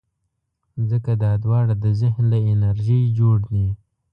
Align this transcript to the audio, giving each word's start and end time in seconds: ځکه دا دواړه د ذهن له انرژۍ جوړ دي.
ځکه 0.89 1.11
دا 1.23 1.31
دواړه 1.43 1.73
د 1.83 1.85
ذهن 2.01 2.23
له 2.33 2.39
انرژۍ 2.51 3.01
جوړ 3.19 3.37
دي. 3.51 3.67